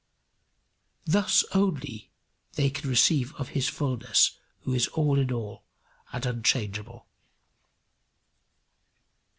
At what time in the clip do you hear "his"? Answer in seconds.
3.49-3.69